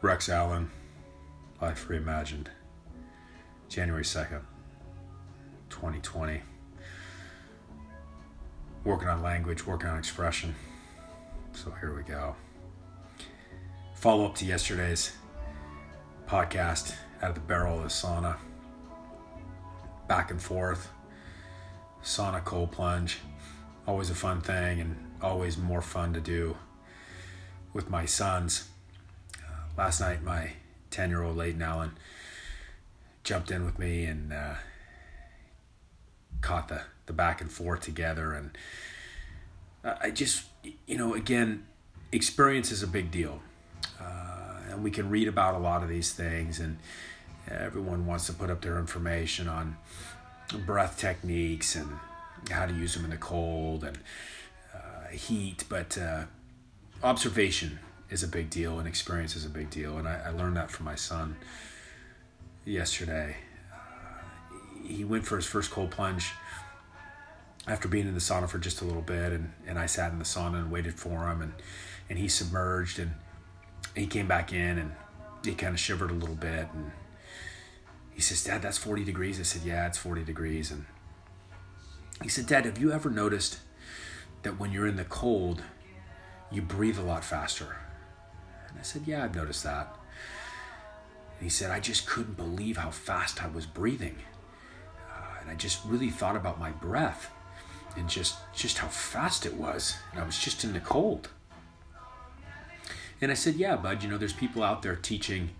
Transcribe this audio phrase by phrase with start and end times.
[0.00, 0.70] Rex Allen,
[1.60, 2.46] Life Reimagined,
[3.68, 4.42] January 2nd,
[5.70, 6.40] 2020.
[8.84, 10.54] Working on language, working on expression.
[11.52, 12.36] So here we go.
[13.94, 15.16] Follow up to yesterday's
[16.28, 18.36] podcast out of the barrel of the sauna.
[20.06, 20.92] Back and forth.
[22.04, 23.18] Sauna cold plunge.
[23.84, 26.56] Always a fun thing and always more fun to do
[27.72, 28.68] with my sons.
[29.78, 30.54] Last night, my
[30.90, 31.92] 10 year old Layton Allen
[33.22, 34.54] jumped in with me and uh,
[36.40, 38.32] caught the, the back and forth together.
[38.32, 38.58] And
[39.84, 40.46] I just,
[40.88, 41.64] you know, again,
[42.10, 43.40] experience is a big deal.
[44.00, 46.78] Uh, and we can read about a lot of these things, and
[47.48, 49.76] everyone wants to put up their information on
[50.66, 51.88] breath techniques and
[52.50, 53.98] how to use them in the cold and
[54.74, 55.62] uh, heat.
[55.68, 56.24] But uh,
[57.04, 57.78] observation
[58.10, 59.98] is a big deal, and experience is a big deal.
[59.98, 61.36] And I, I learned that from my son
[62.64, 63.36] yesterday.
[63.72, 63.76] Uh,
[64.86, 66.32] he went for his first cold plunge
[67.66, 70.18] after being in the sauna for just a little bit, and, and I sat in
[70.18, 71.52] the sauna and waited for him, and,
[72.08, 73.12] and he submerged, and
[73.94, 74.92] he came back in, and
[75.44, 76.92] he kind of shivered a little bit, and
[78.14, 80.86] he says, "Dad, that's 40 degrees." I said, "Yeah, it's 40 degrees," and
[82.22, 83.58] he said, "Dad, have you ever noticed
[84.42, 85.62] that when you're in the cold,
[86.50, 87.76] you breathe a lot faster?"
[88.68, 89.94] And I said, "Yeah, I've noticed that."
[91.38, 94.16] And he said, "I just couldn't believe how fast I was breathing."
[95.10, 97.30] Uh, and I just really thought about my breath
[97.98, 101.28] and just just how fast it was and i was just in the cold
[103.20, 105.50] and i said yeah bud you know there's people out there teaching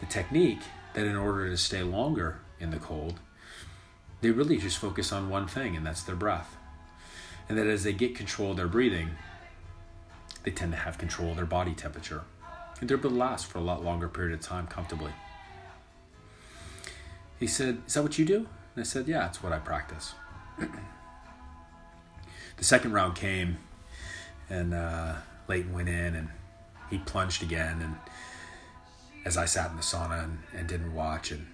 [0.00, 0.62] the technique
[0.94, 3.20] that in order to stay longer in the cold
[4.20, 6.56] they really just focus on one thing and that's their breath
[7.48, 9.10] and that as they get control of their breathing
[10.46, 12.22] they tend to have control of their body temperature
[12.80, 15.12] and they're able to last for a lot longer period of time comfortably
[17.38, 20.14] he said is that what you do and i said yeah it's what i practice
[22.56, 23.58] the second round came,
[24.48, 25.14] and uh,
[25.48, 26.28] Layton went in and
[26.90, 27.80] he plunged again.
[27.82, 27.96] And
[29.24, 31.46] as I sat in the sauna and, and didn't watch, and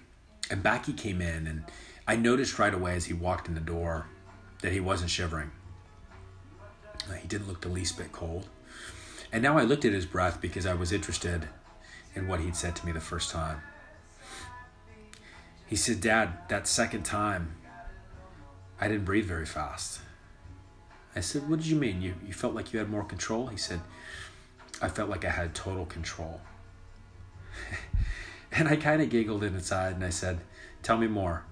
[0.51, 1.63] and back he came in, and
[2.07, 4.07] I noticed right away as he walked in the door
[4.61, 5.51] that he wasn't shivering.
[7.21, 8.47] He didn't look the least bit cold.
[9.33, 11.47] And now I looked at his breath because I was interested
[12.13, 13.63] in what he'd said to me the first time.
[15.65, 17.55] He said, Dad, that second time,
[18.79, 20.01] I didn't breathe very fast.
[21.15, 21.99] I said, What did you mean?
[22.03, 23.47] You, you felt like you had more control?
[23.47, 23.81] He said,
[24.83, 26.41] I felt like I had total control.
[28.51, 30.41] and I kind of giggled inside and I said,
[30.83, 31.43] Tell me more.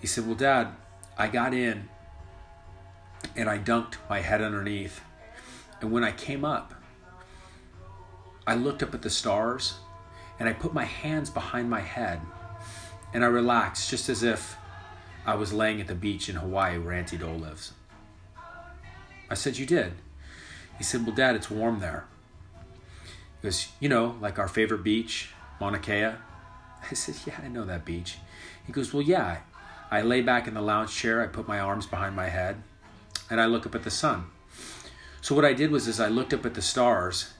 [0.00, 0.74] He said, Well, Dad,
[1.16, 1.88] I got in
[3.36, 5.00] and I dunked my head underneath.
[5.82, 6.72] And when I came up,
[8.46, 9.74] I looked up at the stars
[10.38, 12.20] and I put my hands behind my head
[13.12, 14.56] and I relaxed just as if
[15.26, 17.72] I was laying at the beach in Hawaii where Auntie Dole lives.
[19.28, 19.94] I said, You did?
[20.78, 22.04] He said, Well, Dad, it's warm there.
[23.40, 26.04] He goes, You know, like our favorite beach, Mauna Kea.
[26.04, 28.18] I said, Yeah, I know that beach.
[28.66, 29.38] He goes, Well, yeah.
[29.90, 32.62] I lay back in the lounge chair, I put my arms behind my head,
[33.28, 34.24] and I look up at the sun.
[35.22, 37.32] So what I did was is I looked up at the stars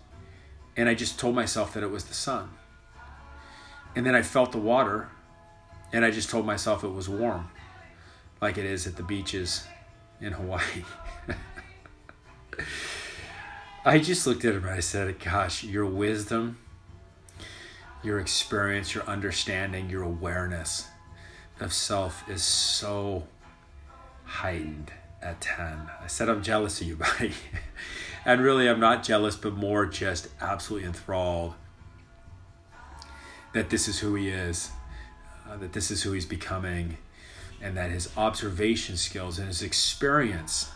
[0.77, 2.51] and I just told myself that it was the sun.
[3.97, 5.09] And then I felt the water
[5.93, 7.51] and I just told myself it was warm,
[8.41, 9.65] like it is at the beaches
[10.21, 10.85] in Hawaii.
[13.85, 16.59] I just looked at him and I said, Gosh, your wisdom,
[18.05, 20.87] your experience, your understanding, your awareness
[21.59, 23.27] of self is so
[24.25, 24.93] heightened
[25.23, 25.91] at 10.
[26.03, 27.33] I said, I'm jealous of you, buddy.
[28.25, 31.55] and really, I'm not jealous, but more just absolutely enthralled
[33.53, 34.71] that this is who he is,
[35.49, 36.97] uh, that this is who he's becoming,
[37.61, 40.71] and that his observation skills and his experience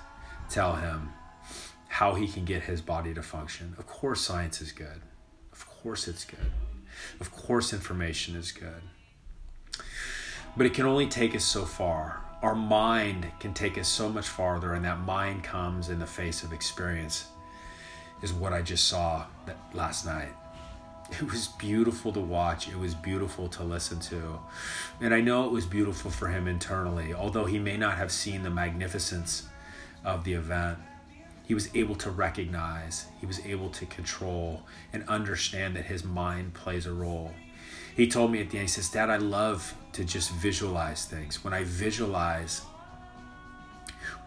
[0.48, 1.10] tell him
[1.88, 3.74] how he can get his body to function.
[3.78, 5.00] Of course, science is good.
[5.52, 6.52] Of course, it's good.
[7.20, 8.82] Of course, information is good.
[10.56, 12.25] But it can only take us so far.
[12.42, 16.42] Our mind can take us so much farther, and that mind comes in the face
[16.42, 17.26] of experience,
[18.22, 19.26] is what I just saw
[19.72, 20.32] last night.
[21.10, 22.68] It was beautiful to watch.
[22.68, 24.40] It was beautiful to listen to.
[25.00, 28.42] And I know it was beautiful for him internally, although he may not have seen
[28.42, 29.48] the magnificence
[30.04, 30.78] of the event
[31.46, 34.62] he was able to recognize, he was able to control
[34.92, 37.32] and understand that his mind plays a role.
[37.96, 41.42] He told me at the end, he says, Dad, I love to just visualize things.
[41.42, 42.60] When I visualize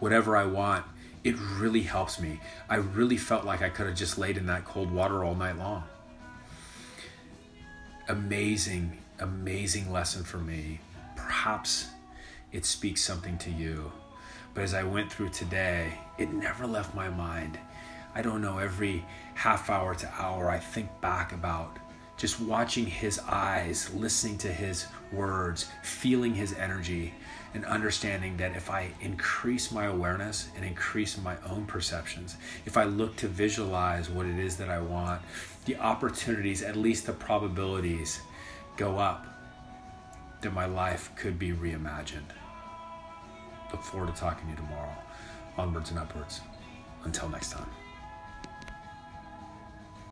[0.00, 0.84] whatever I want,
[1.22, 2.40] it really helps me.
[2.68, 5.56] I really felt like I could have just laid in that cold water all night
[5.58, 5.84] long.
[8.08, 10.80] amazing, amazing lesson for me.
[11.14, 11.88] Perhaps
[12.52, 13.92] it speaks something to you.
[14.52, 17.58] But as I went through today, it never left my mind.
[18.14, 21.76] I don't know, every half hour to hour, I think back about
[22.20, 27.14] just watching his eyes, listening to his words, feeling his energy,
[27.54, 32.36] and understanding that if I increase my awareness and increase my own perceptions,
[32.66, 35.22] if I look to visualize what it is that I want,
[35.64, 38.20] the opportunities, at least the probabilities,
[38.76, 39.26] go up
[40.42, 42.32] that my life could be reimagined.
[43.72, 44.94] Look forward to talking to you tomorrow.
[45.56, 46.42] Onwards and upwards.
[47.04, 47.79] Until next time.